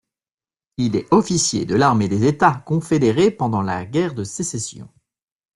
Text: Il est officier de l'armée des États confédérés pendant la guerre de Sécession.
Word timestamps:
Il 0.77 0.95
est 0.95 1.05
officier 1.13 1.65
de 1.67 1.75
l'armée 1.75 2.07
des 2.07 2.25
États 2.25 2.63
confédérés 2.65 3.29
pendant 3.29 3.61
la 3.61 3.85
guerre 3.85 4.15
de 4.15 4.23
Sécession. 4.23 4.89